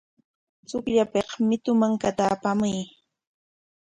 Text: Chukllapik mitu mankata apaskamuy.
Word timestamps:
Chukllapik 0.69 1.29
mitu 1.47 1.71
mankata 1.79 2.23
apaskamuy. 2.33 2.77